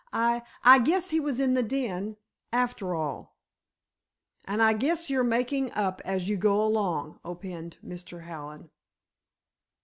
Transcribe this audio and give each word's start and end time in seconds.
"I—I 0.13 0.79
guess 0.79 1.11
he 1.11 1.19
was 1.19 1.39
in 1.39 1.53
the 1.53 1.61
den—after 1.61 2.95
all." 2.95 3.37
"And 4.45 4.59
I 4.59 4.73
guess 4.73 5.11
you're 5.11 5.23
making 5.23 5.71
up 5.73 6.01
as 6.03 6.27
you 6.27 6.37
go 6.37 6.59
along," 6.59 7.19
opined 7.23 7.77
Mr. 7.85 8.23
Hallen. 8.23 8.71